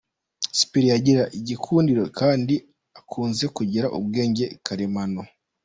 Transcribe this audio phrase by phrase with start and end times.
[0.51, 2.55] Crispin agira igikundiro kandi
[2.99, 5.21] akunze kugira ubwenge karemano.